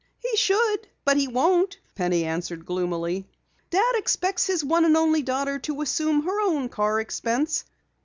[0.17, 3.27] "He should but he won't," Penny answered gloomily.
[3.69, 7.65] "Dad expects his one and only daughter to assume her own car expense.